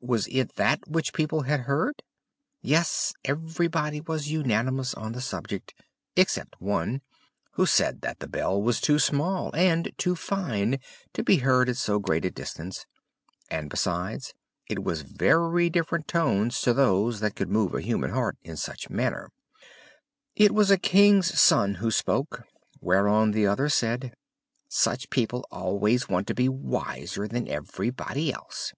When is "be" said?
11.24-11.38, 26.34-26.48